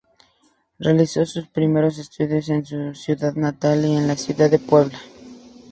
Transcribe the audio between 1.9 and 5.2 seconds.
estudios en su ciudad natal y en la ciudad de Puebla.